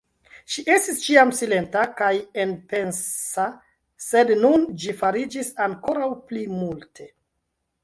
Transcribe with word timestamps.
Ŝi 0.51 0.61
estis 0.75 1.01
ĉiam 1.07 1.33
silenta 1.39 1.83
kaj 1.99 2.09
enpensa, 2.45 3.45
sed 4.07 4.33
nun 4.41 4.67
ĝi 4.87 4.97
fariĝis 5.05 5.55
ankoraŭ 5.69 6.11
pli 6.33 6.45
multe. 6.59 7.11